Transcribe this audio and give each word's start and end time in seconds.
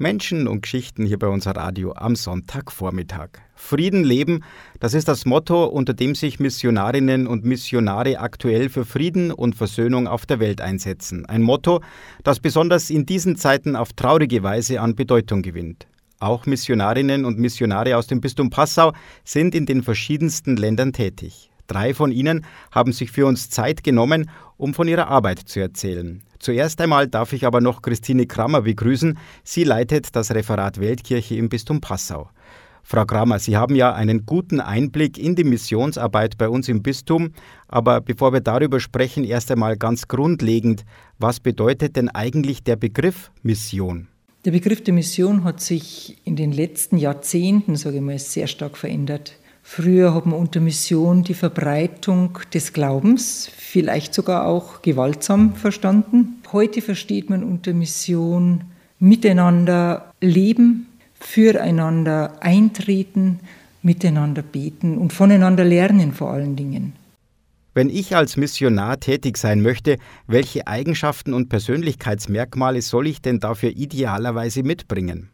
Menschen 0.00 0.48
und 0.48 0.62
Geschichten 0.62 1.04
hier 1.04 1.18
bei 1.18 1.28
unser 1.28 1.50
Radio 1.50 1.92
am 1.92 2.16
Sonntagvormittag. 2.16 3.28
Frieden 3.54 4.02
leben, 4.02 4.42
das 4.80 4.94
ist 4.94 5.08
das 5.08 5.26
Motto, 5.26 5.66
unter 5.66 5.92
dem 5.92 6.14
sich 6.14 6.40
Missionarinnen 6.40 7.26
und 7.26 7.44
Missionare 7.44 8.18
aktuell 8.18 8.70
für 8.70 8.86
Frieden 8.86 9.30
und 9.30 9.56
Versöhnung 9.56 10.08
auf 10.08 10.24
der 10.24 10.40
Welt 10.40 10.62
einsetzen. 10.62 11.26
Ein 11.26 11.42
Motto, 11.42 11.82
das 12.24 12.40
besonders 12.40 12.88
in 12.88 13.04
diesen 13.04 13.36
Zeiten 13.36 13.76
auf 13.76 13.92
traurige 13.92 14.42
Weise 14.42 14.80
an 14.80 14.96
Bedeutung 14.96 15.42
gewinnt. 15.42 15.86
Auch 16.18 16.46
Missionarinnen 16.46 17.26
und 17.26 17.38
Missionare 17.38 17.98
aus 17.98 18.06
dem 18.06 18.22
Bistum 18.22 18.48
Passau 18.48 18.94
sind 19.22 19.54
in 19.54 19.66
den 19.66 19.82
verschiedensten 19.82 20.56
Ländern 20.56 20.94
tätig. 20.94 21.50
Drei 21.66 21.92
von 21.92 22.10
ihnen 22.10 22.46
haben 22.70 22.92
sich 22.92 23.10
für 23.10 23.26
uns 23.26 23.50
Zeit 23.50 23.84
genommen, 23.84 24.30
um 24.56 24.72
von 24.72 24.88
ihrer 24.88 25.08
Arbeit 25.08 25.40
zu 25.40 25.60
erzählen. 25.60 26.22
Zuerst 26.40 26.80
einmal 26.80 27.06
darf 27.06 27.34
ich 27.34 27.46
aber 27.46 27.60
noch 27.60 27.82
Christine 27.82 28.26
Krammer 28.26 28.62
begrüßen. 28.62 29.18
Sie 29.44 29.62
leitet 29.62 30.16
das 30.16 30.34
Referat 30.34 30.80
Weltkirche 30.80 31.36
im 31.36 31.50
Bistum 31.50 31.82
Passau. 31.82 32.30
Frau 32.82 33.04
Kramer, 33.04 33.38
Sie 33.38 33.58
haben 33.58 33.74
ja 33.76 33.92
einen 33.92 34.24
guten 34.24 34.58
Einblick 34.58 35.18
in 35.18 35.36
die 35.36 35.44
Missionsarbeit 35.44 36.38
bei 36.38 36.48
uns 36.48 36.68
im 36.68 36.82
Bistum. 36.82 37.32
Aber 37.68 38.00
bevor 38.00 38.32
wir 38.32 38.40
darüber 38.40 38.80
sprechen, 38.80 39.22
erst 39.22 39.50
einmal 39.50 39.76
ganz 39.76 40.08
grundlegend, 40.08 40.84
was 41.18 41.40
bedeutet 41.40 41.96
denn 41.96 42.08
eigentlich 42.08 42.64
der 42.64 42.76
Begriff 42.76 43.30
Mission? 43.42 44.08
Der 44.46 44.52
Begriff 44.52 44.82
der 44.82 44.94
Mission 44.94 45.44
hat 45.44 45.60
sich 45.60 46.16
in 46.24 46.36
den 46.36 46.52
letzten 46.52 46.96
Jahrzehnten, 46.96 47.76
sage 47.76 47.96
ich 47.96 48.02
mal, 48.02 48.18
sehr 48.18 48.46
stark 48.46 48.78
verändert. 48.78 49.36
Früher 49.72 50.16
hat 50.16 50.26
man 50.26 50.36
unter 50.36 50.58
Mission 50.58 51.22
die 51.22 51.32
Verbreitung 51.32 52.40
des 52.52 52.72
Glaubens, 52.72 53.48
vielleicht 53.56 54.14
sogar 54.14 54.44
auch 54.46 54.82
gewaltsam 54.82 55.54
verstanden. 55.54 56.42
Heute 56.50 56.82
versteht 56.82 57.30
man 57.30 57.44
unter 57.44 57.72
Mission 57.72 58.62
miteinander 58.98 60.12
leben, 60.20 60.88
füreinander 61.20 62.32
eintreten, 62.40 63.38
miteinander 63.80 64.42
beten 64.42 64.98
und 64.98 65.12
voneinander 65.12 65.64
lernen 65.64 66.14
vor 66.14 66.32
allen 66.32 66.56
Dingen. 66.56 66.94
Wenn 67.72 67.90
ich 67.90 68.16
als 68.16 68.36
Missionar 68.36 68.98
tätig 68.98 69.36
sein 69.36 69.62
möchte, 69.62 69.98
welche 70.26 70.66
Eigenschaften 70.66 71.32
und 71.32 71.48
Persönlichkeitsmerkmale 71.48 72.82
soll 72.82 73.06
ich 73.06 73.22
denn 73.22 73.38
dafür 73.38 73.70
idealerweise 73.70 74.64
mitbringen? 74.64 75.28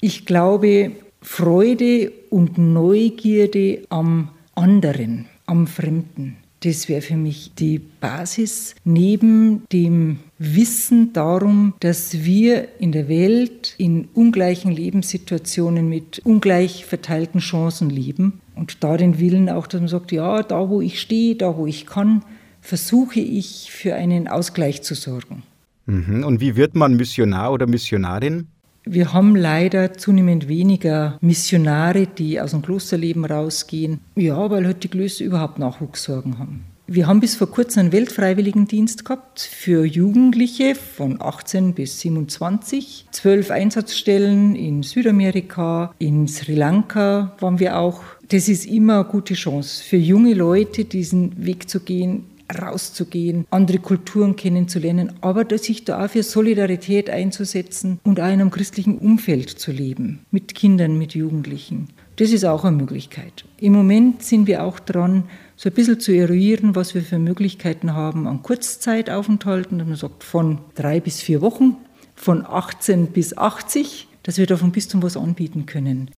Ich 0.00 0.26
glaube, 0.26 0.92
Freude 1.22 2.12
und 2.30 2.58
Neugierde 2.58 3.82
am 3.90 4.30
anderen, 4.54 5.26
am 5.46 5.66
Fremden. 5.66 6.36
Das 6.62 6.90
wäre 6.90 7.00
für 7.00 7.16
mich 7.16 7.52
die 7.54 7.78
Basis 7.78 8.74
neben 8.84 9.62
dem 9.72 10.18
Wissen 10.38 11.14
darum, 11.14 11.72
dass 11.80 12.24
wir 12.24 12.68
in 12.78 12.92
der 12.92 13.08
Welt 13.08 13.74
in 13.78 14.08
ungleichen 14.12 14.70
Lebenssituationen 14.70 15.88
mit 15.88 16.20
ungleich 16.24 16.84
verteilten 16.84 17.40
Chancen 17.40 17.88
leben 17.88 18.40
und 18.56 18.84
da 18.84 18.98
den 18.98 19.18
Willen 19.18 19.48
auch, 19.48 19.66
dass 19.66 19.80
man 19.80 19.88
sagt, 19.88 20.12
ja, 20.12 20.42
da 20.42 20.68
wo 20.68 20.82
ich 20.82 21.00
stehe, 21.00 21.34
da 21.34 21.56
wo 21.56 21.66
ich 21.66 21.86
kann, 21.86 22.22
versuche 22.60 23.20
ich 23.20 23.70
für 23.70 23.94
einen 23.94 24.28
Ausgleich 24.28 24.82
zu 24.82 24.94
sorgen. 24.94 25.42
Mhm. 25.86 26.24
Und 26.24 26.42
wie 26.42 26.56
wird 26.56 26.74
man 26.74 26.96
Missionar 26.96 27.52
oder 27.52 27.66
Missionarin? 27.66 28.48
Wir 28.84 29.12
haben 29.12 29.36
leider 29.36 29.92
zunehmend 29.92 30.48
weniger 30.48 31.18
Missionare, 31.20 32.06
die 32.06 32.40
aus 32.40 32.52
dem 32.52 32.62
Klosterleben 32.62 33.24
rausgehen. 33.24 34.00
Ja, 34.16 34.50
weil 34.50 34.64
halt 34.64 34.82
die 34.82 34.88
Klöster 34.88 35.24
überhaupt 35.24 35.58
Nachwuchssorgen 35.58 36.38
haben. 36.38 36.64
Wir 36.92 37.06
haben 37.06 37.20
bis 37.20 37.36
vor 37.36 37.48
kurzem 37.48 37.82
einen 37.82 37.92
Weltfreiwilligendienst 37.92 39.04
gehabt 39.04 39.40
für 39.42 39.84
Jugendliche 39.84 40.74
von 40.74 41.22
18 41.22 41.74
bis 41.74 42.00
27. 42.00 43.06
Zwölf 43.12 43.52
Einsatzstellen 43.52 44.56
in 44.56 44.82
Südamerika, 44.82 45.94
in 46.00 46.26
Sri 46.26 46.56
Lanka 46.56 47.36
waren 47.38 47.60
wir 47.60 47.78
auch. 47.78 48.02
Das 48.28 48.48
ist 48.48 48.66
immer 48.66 48.94
eine 48.94 49.04
gute 49.04 49.34
Chance 49.34 49.84
für 49.84 49.98
junge 49.98 50.34
Leute, 50.34 50.84
diesen 50.84 51.46
Weg 51.46 51.70
zu 51.70 51.78
gehen, 51.78 52.24
rauszugehen, 52.58 53.46
andere 53.50 53.78
Kulturen 53.78 54.36
kennenzulernen, 54.36 55.12
aber 55.20 55.46
sich 55.58 55.84
da 55.84 56.04
auch 56.04 56.10
für 56.10 56.22
Solidarität 56.22 57.10
einzusetzen 57.10 58.00
und 58.04 58.20
auch 58.20 58.26
in 58.26 58.32
einem 58.32 58.50
christlichen 58.50 58.98
Umfeld 58.98 59.50
zu 59.50 59.72
leben, 59.72 60.20
mit 60.30 60.54
Kindern, 60.54 60.98
mit 60.98 61.14
Jugendlichen. 61.14 61.88
Das 62.16 62.32
ist 62.32 62.44
auch 62.44 62.64
eine 62.64 62.76
Möglichkeit. 62.76 63.44
Im 63.58 63.72
Moment 63.72 64.22
sind 64.22 64.46
wir 64.46 64.64
auch 64.64 64.78
dran, 64.78 65.24
so 65.56 65.70
ein 65.70 65.74
bisschen 65.74 66.00
zu 66.00 66.12
eruieren, 66.12 66.74
was 66.74 66.94
wir 66.94 67.02
für 67.02 67.18
Möglichkeiten 67.18 67.94
haben 67.94 68.26
an 68.26 68.42
Kurzzeitaufenthalten. 68.42 69.78
Man 69.78 69.94
sagt 69.94 70.24
von 70.24 70.58
drei 70.74 71.00
bis 71.00 71.20
vier 71.20 71.40
Wochen, 71.40 71.76
von 72.14 72.44
18 72.44 73.08
bis 73.08 73.36
80, 73.36 74.08
dass 74.22 74.36
wir 74.36 74.46
da 74.46 74.56
vom 74.56 74.72
Bistum 74.72 75.02
was 75.02 75.16
anbieten 75.16 75.64
können. 75.64 76.10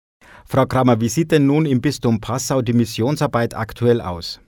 Frau 0.46 0.66
Kramer, 0.66 1.00
wie 1.00 1.10
sieht 1.10 1.32
denn 1.32 1.46
nun 1.46 1.66
im 1.66 1.82
Bistum 1.82 2.20
Passau 2.20 2.62
die 2.62 2.74
Missionsarbeit 2.74 3.56
aktuell 3.56 4.02
aus? 4.02 4.40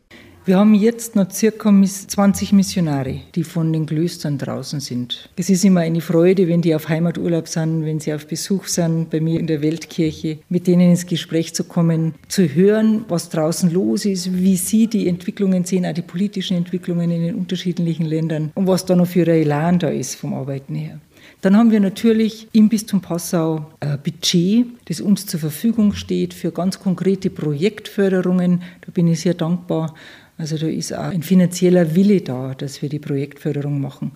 Wir 0.46 0.58
haben 0.58 0.74
jetzt 0.74 1.16
noch 1.16 1.32
circa 1.32 1.72
20 1.72 2.52
Missionare, 2.52 3.22
die 3.34 3.46
von 3.46 3.72
den 3.72 3.86
Klöstern 3.86 4.38
draußen 4.38 4.82
sind. 4.82 5.30
Es 5.38 5.50
ist 5.50 5.64
immer 5.64 5.80
eine 5.80 6.02
Freude, 6.02 6.50
wenn 6.50 6.62
die 6.62 6.76
auf 6.76 6.90
Heimaturlaub 6.90 7.48
sind, 7.48 7.86
wenn 7.86 8.02
sie 8.02 8.14
auf 8.14 8.28
Besuch 8.28 8.68
sind 8.68 9.10
bei 9.10 9.22
mir 9.22 9.40
in 9.40 9.48
der 9.48 9.62
Weltkirche, 9.62 10.40
mit 10.50 10.68
denen 10.68 10.90
ins 10.90 11.06
Gespräch 11.06 11.56
zu 11.56 11.64
kommen, 11.64 12.16
zu 12.28 12.44
hören, 12.44 13.06
was 13.08 13.30
draußen 13.30 13.72
los 13.72 14.04
ist, 14.04 14.34
wie 14.34 14.58
sie 14.58 14.88
die 14.88 15.08
Entwicklungen 15.08 15.64
sehen, 15.64 15.86
auch 15.86 15.94
die 15.94 16.02
politischen 16.02 16.58
Entwicklungen 16.58 17.10
in 17.10 17.24
den 17.24 17.36
unterschiedlichen 17.36 18.06
Ländern 18.06 18.52
und 18.54 18.68
was 18.68 18.86
da 18.86 18.98
noch 18.98 19.08
für 19.08 19.22
ein 19.22 19.44
Elan 19.44 19.80
da 19.80 19.88
ist 19.88 20.16
vom 20.16 20.34
Arbeiten 20.34 20.76
her. 20.76 21.00
Dann 21.40 21.56
haben 21.56 21.72
wir 21.72 21.80
natürlich 21.80 22.48
im 22.52 22.68
Bistum 22.70 23.02
Passau 23.02 23.66
ein 23.80 24.00
Budget, 24.04 24.66
das 24.86 25.00
uns 25.00 25.26
zur 25.26 25.40
Verfügung 25.40 25.94
steht 25.94 26.34
für 26.34 26.52
ganz 26.52 26.80
konkrete 26.80 27.30
Projektförderungen. 27.30 28.62
Da 28.82 28.92
bin 28.92 29.08
ich 29.08 29.22
sehr 29.22 29.34
dankbar. 29.34 29.94
Also 30.38 30.58
da 30.58 30.68
ist 30.68 30.94
auch 30.94 31.04
ein 31.04 31.24
finanzieller 31.24 31.96
Wille 31.96 32.22
da, 32.22 32.54
dass 32.56 32.82
wir 32.82 32.90
die 32.90 33.00
Projektförderung 33.00 33.80
machen. 33.80 34.12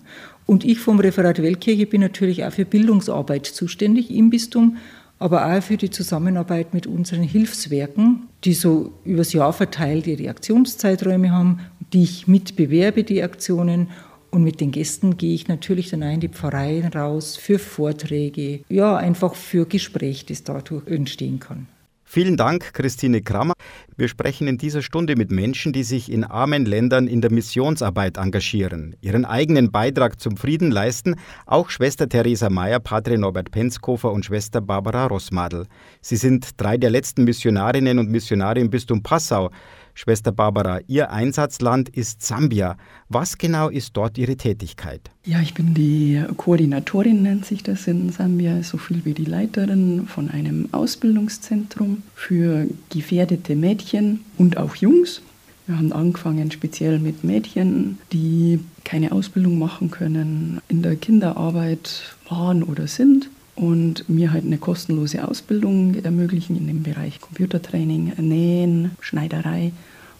Und 0.46 0.64
ich 0.64 0.78
vom 0.78 0.98
Referat 0.98 1.42
Weltkirche 1.42 1.86
bin 1.86 2.00
natürlich 2.00 2.44
auch 2.44 2.52
für 2.52 2.64
Bildungsarbeit 2.64 3.46
zuständig 3.46 4.10
im 4.10 4.30
Bistum, 4.30 4.78
aber 5.18 5.46
auch 5.46 5.62
für 5.62 5.76
die 5.76 5.90
Zusammenarbeit 5.90 6.74
mit 6.74 6.86
unseren 6.86 7.22
Hilfswerken, 7.22 8.28
die 8.44 8.54
so 8.54 8.92
übers 9.04 9.32
Jahr 9.32 9.52
verteilt 9.52 10.06
ihre 10.06 10.30
Aktionszeiträume 10.30 11.32
haben, 11.32 11.60
die 11.92 12.02
ich 12.02 12.28
mitbewerbe, 12.28 13.04
die 13.04 13.22
Aktionen. 13.22 13.88
Und 14.30 14.44
mit 14.44 14.60
den 14.60 14.72
Gästen 14.72 15.16
gehe 15.16 15.34
ich 15.34 15.48
natürlich 15.48 15.90
dann 15.90 16.02
auch 16.02 16.12
in 16.12 16.20
die 16.20 16.28
Pfarreien 16.28 16.92
raus 16.92 17.36
für 17.36 17.58
Vorträge, 17.58 18.60
ja, 18.68 18.96
einfach 18.96 19.34
für 19.34 19.66
Gespräch, 19.66 20.26
das 20.26 20.44
dadurch 20.44 20.86
entstehen 20.86 21.40
kann. 21.40 21.66
Vielen 22.10 22.38
Dank, 22.38 22.72
Christine 22.72 23.20
Krammer. 23.20 23.52
Wir 23.98 24.08
sprechen 24.08 24.48
in 24.48 24.56
dieser 24.56 24.80
Stunde 24.80 25.14
mit 25.14 25.30
Menschen, 25.30 25.74
die 25.74 25.82
sich 25.82 26.10
in 26.10 26.24
armen 26.24 26.64
Ländern 26.64 27.06
in 27.06 27.20
der 27.20 27.30
Missionsarbeit 27.30 28.16
engagieren, 28.16 28.96
ihren 29.02 29.26
eigenen 29.26 29.70
Beitrag 29.70 30.18
zum 30.18 30.38
Frieden 30.38 30.70
leisten, 30.70 31.16
auch 31.44 31.68
Schwester 31.68 32.08
Theresa 32.08 32.48
Mayer, 32.48 32.80
Padre 32.80 33.18
Norbert 33.18 33.50
Penzkofer 33.50 34.10
und 34.10 34.24
Schwester 34.24 34.62
Barbara 34.62 35.04
Rossmadel. 35.04 35.66
Sie 36.00 36.16
sind 36.16 36.52
drei 36.56 36.78
der 36.78 36.88
letzten 36.88 37.24
Missionarinnen 37.24 37.98
und 37.98 38.08
Missionare 38.08 38.58
im 38.58 38.70
Bistum 38.70 39.02
Passau. 39.02 39.50
Schwester 39.98 40.30
Barbara, 40.30 40.78
Ihr 40.86 41.10
Einsatzland 41.10 41.88
ist 41.88 42.22
Sambia. 42.22 42.76
Was 43.08 43.36
genau 43.36 43.68
ist 43.68 43.96
dort 43.96 44.16
Ihre 44.16 44.36
Tätigkeit? 44.36 45.00
Ja, 45.24 45.40
ich 45.40 45.54
bin 45.54 45.74
die 45.74 46.22
Koordinatorin, 46.36 47.24
nennt 47.24 47.44
sich 47.44 47.64
das 47.64 47.88
in 47.88 48.10
Sambia, 48.10 48.62
so 48.62 48.78
viel 48.78 49.04
wie 49.04 49.12
die 49.12 49.24
Leiterin 49.24 50.06
von 50.06 50.30
einem 50.30 50.68
Ausbildungszentrum 50.70 52.04
für 52.14 52.68
gefährdete 52.90 53.56
Mädchen 53.56 54.20
und 54.36 54.56
auch 54.56 54.76
Jungs. 54.76 55.20
Wir 55.66 55.76
haben 55.76 55.92
angefangen 55.92 56.52
speziell 56.52 57.00
mit 57.00 57.24
Mädchen, 57.24 57.98
die 58.12 58.60
keine 58.84 59.10
Ausbildung 59.10 59.58
machen 59.58 59.90
können, 59.90 60.60
in 60.68 60.82
der 60.82 60.94
Kinderarbeit 60.94 62.14
waren 62.28 62.62
oder 62.62 62.86
sind 62.86 63.30
und 63.58 64.08
mir 64.08 64.32
halt 64.32 64.44
eine 64.44 64.58
kostenlose 64.58 65.26
Ausbildung 65.26 65.96
ermöglichen 65.96 66.56
in 66.56 66.68
dem 66.68 66.82
Bereich 66.84 67.20
Computertraining, 67.20 68.12
Nähen, 68.18 68.92
Schneiderei 69.00 69.72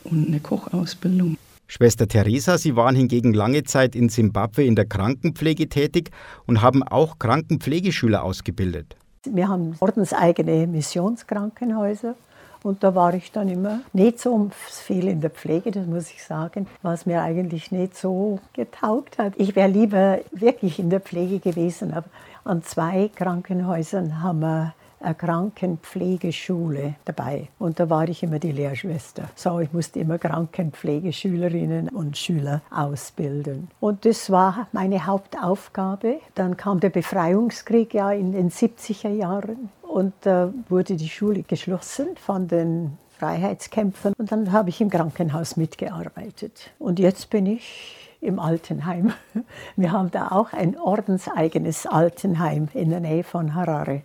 und 0.03 0.27
eine 0.27 0.41
Kochausbildung. 0.41 1.37
Schwester 1.69 2.09
Theresa, 2.09 2.59
Sie 2.59 2.75
waren 2.75 2.97
hingegen 2.97 3.33
lange 3.35 3.63
Zeit 3.63 3.95
in 3.95 4.09
Simbabwe 4.09 4.65
in 4.65 4.75
der 4.75 4.87
Krankenpflege 4.87 5.69
tätig 5.69 6.11
und 6.47 6.63
haben 6.63 6.83
auch 6.83 7.19
Krankenpflegeschüler 7.19 8.25
ausgebildet. 8.25 8.97
Wir 9.31 9.49
haben 9.49 9.77
ordenseigene 9.79 10.67
Missionskrankenhäuser 10.67 12.17
und 12.63 12.83
da 12.83 12.95
war 12.95 13.15
ich 13.15 13.33
dann 13.33 13.49
immer 13.49 13.81
nicht 13.93 14.19
so 14.19 14.51
viel 14.67 15.09
in 15.09 15.21
der 15.21 15.31
Pflege, 15.31 15.71
das 15.71 15.87
muss 15.87 16.11
ich 16.11 16.23
sagen, 16.25 16.67
was 16.83 17.07
mir 17.07 17.23
eigentlich 17.23 17.73
nicht 17.73 17.97
so 17.97 18.39
getaugt 18.53 19.19
hat. 19.19 19.35
Ich 19.37 19.57
wäre 19.57 19.69
lieber 19.69 20.19
wirklich 20.33 20.79
in 20.79 20.91
der 20.91 21.01
Pflege 21.01 21.39
gewesen, 21.39 21.93
aber 21.93 22.07
an 22.45 22.63
zwei 22.63 23.11
Krankenhäusern 23.15 24.23
haben 24.23 24.41
wir 24.41 24.75
eine 25.01 25.15
Krankenpflegeschule 25.15 26.95
dabei. 27.05 27.49
Und 27.59 27.79
da 27.79 27.89
war 27.89 28.09
ich 28.09 28.23
immer 28.23 28.39
die 28.39 28.53
Lehrschwester. 28.53 29.25
So, 29.35 29.61
ich 29.61 29.73
musste 29.73 30.01
immer 30.01 30.19
Krankenpflegeschülerinnen 30.19 31.89
und 31.89 32.17
Schüler 32.17 32.63
ausbilden. 32.71 33.69
Und 33.81 34.05
das 34.05 34.31
war 34.31 34.69
meine 34.73 35.07
Hauptaufgabe. 35.07 36.21
Dann 36.35 36.57
kam 36.57 36.81
der 36.81 36.91
Befreiungskrieg 36.91 37.95
ja 37.95 38.13
in 38.13 38.33
den 38.33 38.51
70er 38.51 39.11
Jahren. 39.11 39.71
Und 39.99 40.15
da 40.21 40.55
wurde 40.69 40.95
die 40.95 41.09
Schule 41.09 41.43
geschlossen 41.43 42.07
von 42.25 42.47
den 42.47 42.99
Freiheitskämpfern. 43.19 44.13
Und 44.17 44.31
dann 44.31 44.53
habe 44.53 44.69
ich 44.69 44.81
im 44.81 44.91
Krankenhaus 44.91 45.57
mitgearbeitet. 45.57 46.71
Und 46.79 47.01
jetzt 47.01 47.31
bin 47.31 47.47
ich 47.47 47.97
im 48.21 48.39
Altenheim. 48.39 49.13
Wir 49.77 49.91
haben 49.91 50.13
da 50.13 50.29
auch 50.29 50.53
ein 50.53 50.79
ordenseigenes 50.79 51.85
Altenheim 51.87 52.69
in 52.75 52.91
der 52.91 53.01
Nähe 53.01 53.25
von 53.25 53.57
Harare. 53.57 54.03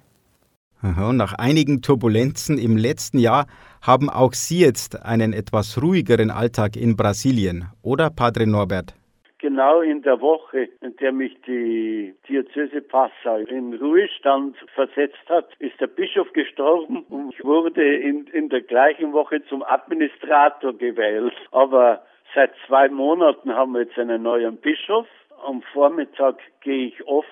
Und 0.82 1.18
nach 1.18 1.34
einigen 1.34 1.84
Turbulenzen 1.84 2.58
im 2.58 2.76
letzten 2.76 3.20
Jahr 3.20 3.46
haben 3.80 4.10
auch 4.10 4.34
Sie 4.34 4.62
jetzt 4.62 5.00
einen 5.04 5.32
etwas 5.32 5.80
ruhigeren 5.80 6.32
Alltag 6.32 6.76
in 6.76 6.96
Brasilien, 6.96 7.66
oder 7.84 8.10
Padre 8.10 8.48
Norbert? 8.48 8.96
Genau 9.44 9.82
in 9.82 10.02
der 10.04 10.22
Woche, 10.22 10.70
in 10.80 10.96
der 10.96 11.12
mich 11.12 11.36
die 11.42 12.16
Diözese 12.30 12.82
Passau 12.82 13.36
in 13.36 13.74
Ruhestand 13.74 14.56
versetzt 14.74 15.28
hat, 15.28 15.50
ist 15.60 15.80
der 15.82 15.88
Bischof 15.88 16.32
gestorben 16.32 17.04
und 17.10 17.34
ich 17.34 17.44
wurde 17.44 17.84
in, 17.84 18.28
in 18.28 18.48
der 18.48 18.62
gleichen 18.62 19.12
Woche 19.12 19.44
zum 19.50 19.62
Administrator 19.62 20.72
gewählt. 20.74 21.36
Aber 21.52 22.04
Seit 22.36 22.52
zwei 22.66 22.90
Monaten 22.90 23.54
haben 23.54 23.74
wir 23.74 23.82
jetzt 23.84 23.98
einen 24.00 24.24
neuen 24.24 24.58
Bischof. 24.58 25.08
Am 25.46 25.62
Vormittag 25.62 26.40
gehe 26.62 26.88
ich 26.88 27.06
oft 27.06 27.28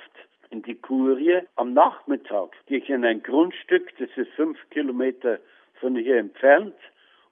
in 0.51 0.61
die 0.61 0.75
Kurie. 0.75 1.39
Am 1.55 1.73
Nachmittag 1.73 2.51
gehe 2.67 2.77
ich 2.77 2.89
in 2.89 3.03
ein 3.03 3.23
Grundstück, 3.23 3.97
das 3.97 4.09
ist 4.15 4.31
fünf 4.33 4.59
Kilometer 4.69 5.39
von 5.79 5.95
hier 5.95 6.17
entfernt, 6.17 6.75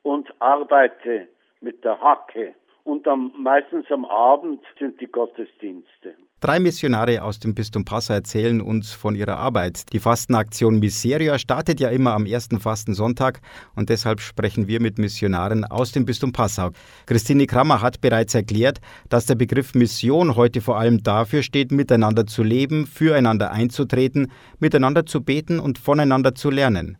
und 0.02 0.34
arbeite 0.40 1.28
mit 1.62 1.84
der 1.84 2.02
Hacke. 2.02 2.56
Und 2.84 3.08
am, 3.08 3.32
meistens 3.38 3.86
am 3.92 4.06
Abend 4.06 4.62
sind 4.80 5.00
die 5.00 5.08
Gottesdienste. 5.08 6.16
Drei 6.42 6.62
Missionare 6.62 7.22
aus 7.22 7.40
dem 7.40 7.54
Bistum 7.54 7.84
Passau 7.84 8.14
erzählen 8.14 8.62
uns 8.62 8.94
von 8.94 9.14
ihrer 9.14 9.36
Arbeit. 9.36 9.92
Die 9.92 10.00
Fastenaktion 10.00 10.80
Miseria 10.80 11.38
startet 11.38 11.82
ja 11.82 11.90
immer 11.90 12.14
am 12.14 12.26
ersten 12.26 12.62
Fastensonntag 12.62 13.42
und 13.76 13.90
deshalb 13.90 14.22
sprechen 14.22 14.70
wir 14.70 14.82
mit 14.82 14.98
Missionaren 15.00 15.66
aus 15.66 15.92
dem 15.92 16.06
Bistum 16.06 16.32
Passau. 16.32 16.70
Christine 17.08 17.46
Krammer 17.46 17.82
hat 17.82 18.00
bereits 18.00 18.36
erklärt, 18.36 18.80
dass 19.10 19.26
der 19.26 19.36
Begriff 19.36 19.76
Mission 19.76 20.38
heute 20.38 20.62
vor 20.62 20.80
allem 20.80 21.04
dafür 21.04 21.44
steht, 21.44 21.74
miteinander 21.74 22.26
zu 22.26 22.42
leben, 22.42 22.88
füreinander 22.88 23.52
einzutreten, 23.52 24.32
miteinander 24.60 25.06
zu 25.06 25.22
beten 25.22 25.60
und 25.60 25.78
voneinander 25.78 26.36
zu 26.36 26.50
lernen. 26.50 26.98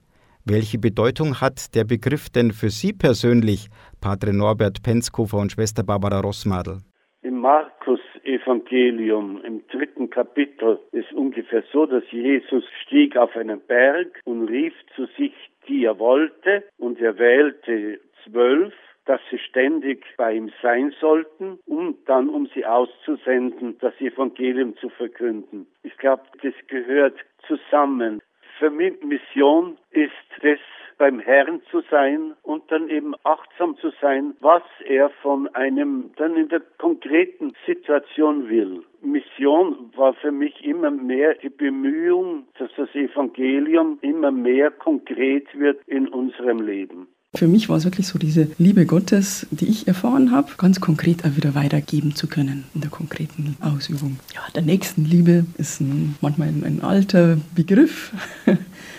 Welche 0.52 0.80
Bedeutung 0.80 1.42
hat 1.42 1.76
der 1.76 1.84
Begriff 1.84 2.32
denn 2.32 2.50
für 2.50 2.70
Sie 2.70 2.92
persönlich, 2.92 3.68
Padre 4.02 4.34
Norbert 4.34 4.82
Penzkofer 4.82 5.38
und 5.38 5.52
Schwester 5.52 5.84
Barbara 5.84 6.22
Rossmadel? 6.22 6.80
Im 7.22 7.40
Markus-Evangelium 7.40 9.44
im 9.46 9.62
dritten 9.68 10.10
Kapitel 10.10 10.80
ist 10.92 11.14
ungefähr 11.14 11.64
so, 11.72 11.86
dass 11.86 12.04
Jesus 12.10 12.64
stieg 12.82 13.16
auf 13.16 13.36
einen 13.36 13.62
Berg 13.62 14.08
und 14.26 14.48
rief 14.48 14.74
zu 14.96 15.06
sich, 15.20 15.34
die 15.68 15.86
er 15.86 16.00
wollte, 16.00 16.64
und 16.80 17.00
er 17.00 17.20
wählte 17.20 18.00
zwölf, 18.24 18.74
dass 19.06 19.22
sie 19.30 19.38
ständig 19.38 20.04
bei 20.18 20.34
ihm 20.34 20.50
sein 20.64 20.96
sollten, 21.00 21.60
um 21.68 21.96
dann, 22.08 22.28
um 22.28 22.50
sie 22.56 22.66
auszusenden, 22.66 23.78
das 23.82 23.94
Evangelium 24.02 24.76
zu 24.78 24.90
verkünden. 24.90 25.68
Ich 25.84 25.96
glaube, 25.98 26.24
das 26.42 26.56
gehört 26.68 27.20
zusammen. 27.48 28.20
Für 28.60 28.70
mich 28.70 29.02
Mission 29.02 29.78
ist 29.92 30.12
es, 30.42 30.60
beim 30.98 31.20
Herrn 31.20 31.62
zu 31.72 31.82
sein 31.90 32.34
und 32.44 32.70
dann 32.70 32.90
eben 32.90 33.16
achtsam 33.24 33.78
zu 33.78 33.90
sein, 34.02 34.36
was 34.42 34.64
er 34.86 35.10
von 35.22 35.48
einem 35.56 36.12
dann 36.18 36.36
in 36.36 36.50
der 36.50 36.60
konkreten 36.78 37.54
Situation 37.66 38.50
will. 38.50 38.84
Mission 39.02 39.92
war 39.96 40.14
für 40.14 40.34
mich 40.34 40.62
immer 40.66 40.92
mehr 40.92 41.36
die 41.36 41.50
Bemühung, 41.50 42.48
dass 42.58 42.70
das 42.76 42.94
Evangelium 42.94 43.98
immer 44.02 44.32
mehr 44.32 44.72
konkret 44.72 45.48
wird 45.58 45.82
in 45.88 46.10
unserem 46.10 46.60
Leben. 46.60 47.08
Für 47.36 47.48
mich 47.48 47.70
war 47.70 47.78
es 47.78 47.84
wirklich 47.84 48.08
so 48.08 48.18
diese 48.18 48.48
Liebe 48.58 48.88
Gottes, 48.88 49.46
die 49.52 49.68
ich 49.68 49.88
erfahren 49.88 50.32
habe, 50.32 50.54
ganz 50.58 50.82
konkret 50.82 51.26
auch 51.26 51.36
wieder 51.36 51.54
weitergeben 51.54 52.16
zu 52.16 52.26
können 52.26 52.64
in 52.74 52.82
der 52.82 52.90
konkreten 52.90 53.56
Ausübung. 53.62 54.18
Ja, 54.34 54.42
der 54.56 54.64
Nächstenliebe 54.64 55.46
ist 55.60 55.80
ein, 55.80 56.16
manchmal 56.22 56.48
ein, 56.48 56.64
ein 56.64 56.82
alter 56.82 57.38
Begriff, 57.54 58.14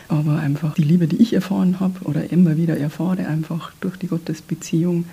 aber 0.08 0.38
einfach 0.38 0.74
die 0.74 0.84
Liebe, 0.84 1.08
die 1.08 1.16
ich 1.16 1.32
erfahren 1.32 1.80
habe 1.80 2.04
oder 2.04 2.30
immer 2.30 2.56
wieder 2.56 2.76
erfahre, 2.76 3.26
einfach 3.26 3.72
durch 3.80 3.96
die 3.96 4.06
Gottesbeziehung, 4.06 5.06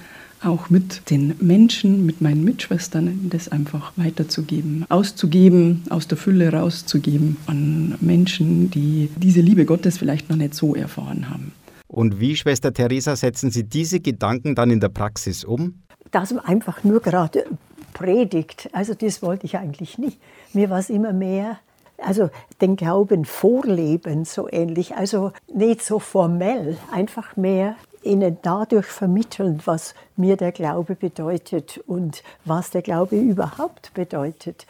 auch 0.43 0.69
mit 0.69 1.09
den 1.09 1.33
Menschen, 1.39 2.05
mit 2.05 2.21
meinen 2.21 2.43
Mitschwestern, 2.43 3.31
das 3.31 3.49
einfach 3.49 3.93
weiterzugeben, 3.95 4.85
auszugeben, 4.89 5.81
aus 5.89 6.07
der 6.07 6.19
Fülle 6.19 6.53
rauszugeben 6.53 7.37
an 7.47 7.95
Menschen, 7.99 8.69
die 8.69 9.09
diese 9.17 9.41
Liebe 9.41 9.65
Gottes 9.65 9.97
vielleicht 9.97 10.29
noch 10.29 10.37
nicht 10.37 10.53
so 10.53 10.75
erfahren 10.75 11.31
haben. 11.31 11.51
Und 11.97 12.19
wie, 12.19 12.35
Schwester 12.35 12.73
Theresa, 12.73 13.15
setzen 13.15 13.49
Sie 13.49 13.63
diese 13.63 13.99
Gedanken 13.99 14.53
dann 14.53 14.69
in 14.69 14.79
der 14.79 14.89
Praxis 14.89 15.43
um? 15.43 15.81
Dass 16.11 16.31
man 16.31 16.45
einfach 16.45 16.83
nur 16.83 16.99
gerade 16.99 17.45
predigt, 17.93 18.69
also 18.71 18.93
das 18.93 19.23
wollte 19.23 19.47
ich 19.47 19.57
eigentlich 19.57 19.97
nicht. 19.97 20.21
Mir 20.53 20.69
war 20.69 20.77
es 20.77 20.91
immer 20.91 21.11
mehr, 21.11 21.57
also 21.97 22.29
den 22.61 22.75
Glauben 22.75 23.25
vorleben, 23.25 24.25
so 24.25 24.47
ähnlich, 24.47 24.95
also 24.95 25.31
nicht 25.51 25.81
so 25.81 25.97
formell, 25.97 26.77
einfach 26.91 27.35
mehr 27.35 27.75
ihnen 28.03 28.37
dadurch 28.43 28.85
vermitteln, 28.85 29.59
was 29.65 29.95
mir 30.15 30.37
der 30.37 30.51
Glaube 30.51 30.93
bedeutet 30.93 31.79
und 31.87 32.21
was 32.45 32.69
der 32.69 32.83
Glaube 32.83 33.15
überhaupt 33.15 33.91
bedeutet. 33.95 34.67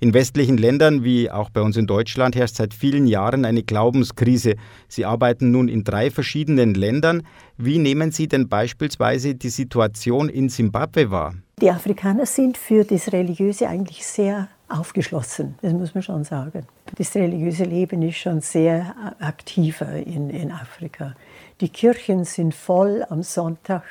In 0.00 0.12
westlichen 0.12 0.58
Ländern 0.58 1.04
wie 1.04 1.30
auch 1.30 1.50
bei 1.50 1.62
uns 1.62 1.76
in 1.76 1.86
Deutschland 1.86 2.36
herrscht 2.36 2.56
seit 2.56 2.74
vielen 2.74 3.06
Jahren 3.06 3.44
eine 3.44 3.62
Glaubenskrise. 3.62 4.56
Sie 4.88 5.04
arbeiten 5.04 5.50
nun 5.50 5.68
in 5.68 5.84
drei 5.84 6.10
verschiedenen 6.10 6.74
Ländern. 6.74 7.22
Wie 7.56 7.78
nehmen 7.78 8.12
Sie 8.12 8.28
denn 8.28 8.48
beispielsweise 8.48 9.34
die 9.34 9.48
Situation 9.48 10.28
in 10.28 10.48
Simbabwe 10.48 11.10
wahr? 11.10 11.34
Die 11.60 11.70
Afrikaner 11.70 12.26
sind 12.26 12.58
für 12.58 12.84
das 12.84 13.12
Religiöse 13.12 13.68
eigentlich 13.68 14.04
sehr 14.04 14.48
aufgeschlossen, 14.68 15.54
das 15.62 15.72
muss 15.72 15.94
man 15.94 16.02
schon 16.02 16.24
sagen. 16.24 16.66
Das 16.96 17.14
religiöse 17.14 17.64
Leben 17.64 18.02
ist 18.02 18.16
schon 18.16 18.40
sehr 18.40 18.94
aktiver 19.20 19.92
in, 19.92 20.30
in 20.30 20.50
Afrika. 20.50 21.14
Die 21.60 21.68
Kirchen 21.68 22.24
sind 22.24 22.54
voll 22.54 23.04
am 23.08 23.22
Sonntag 23.22 23.84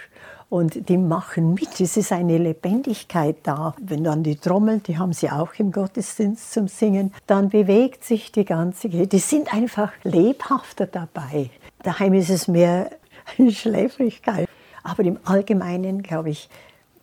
und 0.54 0.88
die 0.88 1.00
machen 1.00 1.56
mit. 1.56 1.82
Es 1.82 1.98
ist 1.98 2.12
eine 2.12 2.38
Lebendigkeit 2.38 3.38
da. 3.42 3.74
Wenn 3.82 4.04
dann 4.04 4.22
die 4.22 4.36
Trommeln, 4.36 4.84
die 4.84 5.00
haben 5.00 5.12
sie 5.12 5.32
auch 5.32 5.56
im 5.58 5.72
Gottesdienst 5.72 6.54
zum 6.54 6.68
Singen, 6.68 7.12
dann 7.26 7.50
bewegt 7.50 8.04
sich 8.04 8.32
die 8.32 8.46
ganze 8.46 8.88
Kirche. 8.88 9.08
Die 9.08 9.18
sind 9.18 9.52
einfach 9.52 9.92
lebhafter 10.04 10.86
dabei. 10.86 11.50
Daheim 11.82 12.14
ist 12.14 12.30
es 12.30 12.48
mehr 12.48 12.92
Schläfrigkeit. 13.50 14.48
Aber 14.84 15.04
im 15.04 15.18
Allgemeinen, 15.26 16.04
glaube 16.04 16.30
ich, 16.30 16.48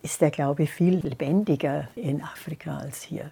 ist 0.01 0.21
der 0.21 0.31
Glaube 0.31 0.65
viel 0.65 1.01
lebendiger 1.05 1.89
in 1.97 2.21
Afrika 2.21 2.77
als 2.77 3.01
hier. 3.01 3.31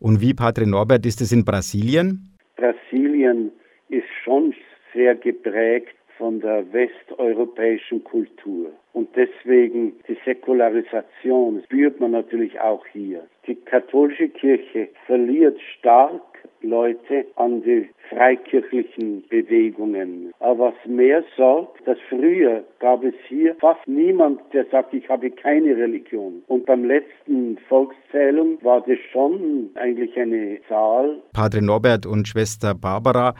Und 0.00 0.22
wie, 0.22 0.32
Padre 0.32 0.66
Norbert, 0.66 1.04
ist 1.04 1.20
es 1.20 1.30
in 1.30 1.44
Brasilien? 1.44 2.34
Brasilien 2.56 3.52
ist 3.90 4.08
schon 4.24 4.54
sehr 4.94 5.14
geprägt 5.14 5.97
von 6.18 6.40
der 6.40 6.70
westeuropäischen 6.72 8.04
Kultur. 8.04 8.72
Und 8.92 9.08
deswegen 9.16 9.92
die 10.08 10.18
Säkularisation 10.24 11.62
spürt 11.64 12.00
man 12.00 12.10
natürlich 12.10 12.60
auch 12.60 12.84
hier. 12.92 13.22
Die 13.46 13.54
katholische 13.54 14.28
Kirche 14.28 14.88
verliert 15.06 15.58
stark 15.78 16.22
Leute 16.62 17.26
an 17.36 17.62
die 17.62 17.88
freikirchlichen 18.08 19.22
Bewegungen. 19.28 20.32
Aber 20.40 20.68
was 20.68 20.74
mehr 20.86 21.22
sorgt, 21.36 21.86
dass 21.86 21.98
früher 22.08 22.64
gab 22.80 23.04
es 23.04 23.14
hier 23.28 23.54
fast 23.56 23.86
niemand, 23.86 24.40
der 24.52 24.66
sagt, 24.66 24.92
ich 24.94 25.08
habe 25.08 25.30
keine 25.30 25.76
Religion. 25.76 26.42
Und 26.48 26.66
beim 26.66 26.84
letzten 26.84 27.58
Volkszählung 27.68 28.58
war 28.62 28.80
das 28.80 28.98
schon 29.12 29.70
eigentlich 29.76 30.18
eine 30.18 30.58
Zahl. 30.68 31.22
Padre 31.32 31.62
Norbert 31.62 32.06
und 32.06 32.26
Schwester 32.26 32.74
Barbara, 32.74 33.34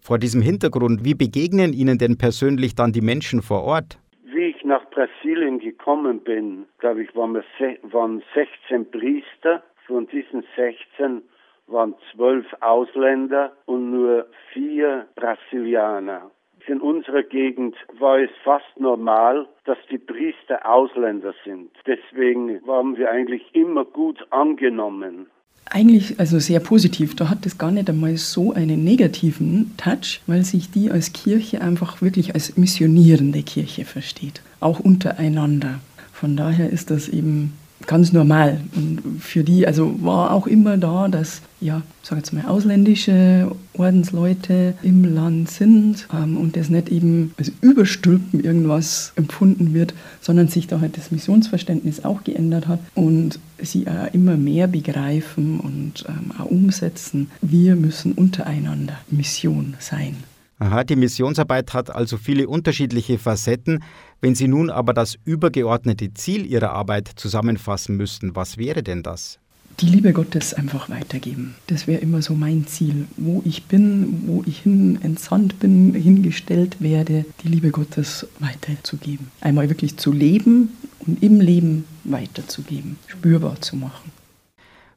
vor 0.00 0.18
diesem 0.18 0.42
Hintergrund, 0.42 1.04
wie 1.04 1.14
begegnen 1.14 1.72
Ihnen 1.72 1.98
denn 1.98 2.18
persönlich 2.18 2.74
dann 2.74 2.92
die 2.92 3.00
Menschen 3.00 3.42
vor 3.42 3.64
Ort? 3.64 3.98
Wie 4.24 4.46
ich 4.46 4.64
nach 4.64 4.84
Brasilien 4.90 5.58
gekommen 5.58 6.20
bin, 6.20 6.66
glaube 6.78 7.02
ich, 7.02 7.14
waren, 7.14 7.34
wir, 7.34 7.44
waren 7.92 8.22
16 8.34 8.90
Priester. 8.90 9.62
Von 9.86 10.06
diesen 10.06 10.44
16 10.56 11.22
waren 11.66 11.94
zwölf 12.12 12.46
Ausländer 12.60 13.52
und 13.66 13.90
nur 13.90 14.26
vier 14.52 15.06
Brasilianer. 15.16 16.30
In 16.66 16.80
unserer 16.80 17.22
Gegend 17.22 17.74
war 17.98 18.18
es 18.18 18.30
fast 18.44 18.78
normal, 18.78 19.48
dass 19.64 19.78
die 19.90 19.98
Priester 19.98 20.64
Ausländer 20.64 21.34
sind. 21.44 21.70
Deswegen 21.86 22.64
waren 22.66 22.96
wir 22.96 23.10
eigentlich 23.10 23.42
immer 23.54 23.84
gut 23.84 24.24
angenommen. 24.30 25.26
Eigentlich 25.66 26.18
also 26.18 26.38
sehr 26.40 26.58
positiv. 26.58 27.14
Da 27.14 27.28
hat 27.28 27.46
es 27.46 27.58
gar 27.58 27.70
nicht 27.70 27.88
einmal 27.88 28.16
so 28.16 28.52
einen 28.52 28.82
negativen 28.82 29.72
Touch, 29.76 30.20
weil 30.26 30.44
sich 30.44 30.70
die 30.70 30.90
als 30.90 31.12
Kirche 31.12 31.60
einfach 31.60 32.02
wirklich 32.02 32.34
als 32.34 32.56
missionierende 32.56 33.42
Kirche 33.42 33.84
versteht, 33.84 34.42
auch 34.58 34.80
untereinander. 34.80 35.80
Von 36.12 36.36
daher 36.36 36.70
ist 36.70 36.90
das 36.90 37.08
eben 37.08 37.52
ganz 37.86 38.12
normal. 38.12 38.60
Und 38.74 39.00
für 39.20 39.44
die, 39.44 39.66
also 39.66 39.94
war 40.02 40.32
auch 40.32 40.46
immer 40.46 40.76
da, 40.76 41.08
dass, 41.08 41.42
ja, 41.60 41.82
sag 42.02 42.18
jetzt 42.18 42.32
mal, 42.32 42.44
ausländische 42.46 43.50
Ordensleute 43.74 44.74
im 44.82 45.04
Land 45.14 45.50
sind 45.50 46.06
ähm, 46.12 46.36
und 46.36 46.56
das 46.56 46.68
nicht 46.68 46.88
eben 46.88 47.34
als 47.38 47.52
Überstülpen 47.60 48.42
irgendwas 48.42 49.12
empfunden 49.16 49.74
wird, 49.74 49.94
sondern 50.20 50.48
sich 50.48 50.66
da 50.66 50.80
halt 50.80 50.96
das 50.96 51.10
Missionsverständnis 51.10 52.04
auch 52.04 52.24
geändert 52.24 52.68
hat 52.68 52.80
und 52.94 53.38
sie 53.60 53.86
auch 53.88 54.12
immer 54.12 54.36
mehr 54.36 54.66
begreifen 54.66 55.60
und 55.60 56.04
ähm, 56.08 56.32
auch 56.38 56.46
umsetzen. 56.46 57.30
Wir 57.40 57.76
müssen 57.76 58.12
untereinander 58.12 58.98
Mission 59.10 59.74
sein. 59.78 60.16
Aha, 60.62 60.84
die 60.84 60.94
Missionsarbeit 60.94 61.72
hat 61.72 61.88
also 61.88 62.18
viele 62.18 62.46
unterschiedliche 62.46 63.18
Facetten. 63.18 63.82
Wenn 64.20 64.34
Sie 64.34 64.46
nun 64.46 64.68
aber 64.68 64.92
das 64.92 65.16
übergeordnete 65.24 66.12
Ziel 66.12 66.44
Ihrer 66.44 66.72
Arbeit 66.72 67.10
zusammenfassen 67.16 67.96
müssten, 67.96 68.36
was 68.36 68.58
wäre 68.58 68.82
denn 68.82 69.02
das? 69.02 69.38
Die 69.80 69.86
Liebe 69.86 70.12
Gottes 70.12 70.52
einfach 70.52 70.90
weitergeben. 70.90 71.54
Das 71.68 71.86
wäre 71.86 72.02
immer 72.02 72.20
so 72.20 72.34
mein 72.34 72.66
Ziel. 72.66 73.06
Wo 73.16 73.40
ich 73.46 73.64
bin, 73.64 74.24
wo 74.26 74.44
ich 74.46 74.58
hin 74.58 74.98
entsandt 75.00 75.58
bin, 75.60 75.94
hingestellt 75.94 76.76
werde, 76.80 77.24
die 77.42 77.48
Liebe 77.48 77.70
Gottes 77.70 78.26
weiterzugeben. 78.38 79.30
Einmal 79.40 79.70
wirklich 79.70 79.96
zu 79.96 80.12
leben 80.12 80.76
und 81.06 81.22
im 81.22 81.40
Leben 81.40 81.86
weiterzugeben, 82.04 82.98
spürbar 83.06 83.62
zu 83.62 83.76
machen. 83.76 84.12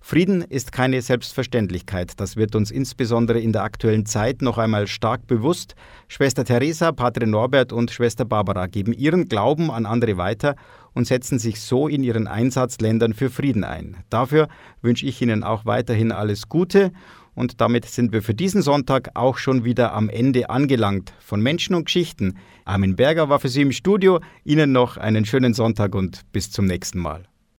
Frieden 0.05 0.41
ist 0.41 0.74
keine 0.74 1.01
Selbstverständlichkeit. 1.01 2.12
Das 2.17 2.36
wird 2.36 2.55
uns 2.55 2.72
insbesondere 2.72 3.39
in 3.39 3.53
der 3.53 3.63
aktuellen 3.63 4.05
Zeit 4.05 4.41
noch 4.41 4.57
einmal 4.57 4.86
stark 4.86 5.27
bewusst. 5.27 5.75
Schwester 6.10 6.43
Theresa, 6.43 6.91
Padre 6.91 7.25
Norbert 7.25 7.72
und 7.72 7.89
Schwester 7.89 8.25
Barbara 8.25 8.67
geben 8.67 8.91
ihren 8.91 9.29
Glauben 9.29 9.72
an 9.72 9.86
andere 9.86 10.17
weiter 10.17 10.57
und 10.93 11.07
setzen 11.07 11.39
sich 11.39 11.62
so 11.62 11.88
in 11.88 12.03
ihren 12.03 12.27
Einsatzländern 12.27 13.13
für 13.13 13.29
Frieden 13.29 13.63
ein. 13.63 13.95
Dafür 14.10 14.50
wünsche 14.81 15.05
ich 15.05 15.22
Ihnen 15.22 15.41
auch 15.41 15.65
weiterhin 15.65 16.12
alles 16.12 16.50
Gute. 16.50 16.91
Und 17.33 17.62
damit 17.62 17.86
sind 17.86 18.12
wir 18.12 18.22
für 18.22 18.33
diesen 18.33 18.62
Sonntag 18.62 19.12
auch 19.13 19.38
schon 19.38 19.63
wieder 19.63 19.93
am 19.93 20.10
Ende 20.10 20.50
angelangt 20.50 21.13
von 21.22 21.39
Menschen 21.39 21.75
und 21.75 21.86
Geschichten. 21.86 22.36
Armin 22.65 22.98
Berger 22.98 23.29
war 23.29 23.39
für 23.39 23.48
Sie 23.50 23.62
im 23.62 23.72
Studio. 23.72 24.19
Ihnen 24.43 24.74
noch 24.74 24.98
einen 24.98 25.24
schönen 25.24 25.53
Sonntag 25.53 25.95
und 25.95 26.29
bis 26.33 26.51
zum 26.51 26.65
nächsten 26.65 27.00
Mal. 27.00 27.24